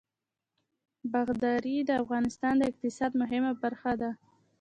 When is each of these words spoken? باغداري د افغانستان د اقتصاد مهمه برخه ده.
باغداري 1.13 1.75
د 1.83 1.91
افغانستان 2.01 2.53
د 2.57 2.63
اقتصاد 2.71 3.11
مهمه 3.21 3.51
برخه 3.63 3.91
ده. 4.01 4.11